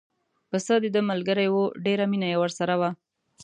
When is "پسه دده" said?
0.49-1.01